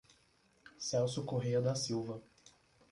[0.79, 2.23] Celso Correa da Silva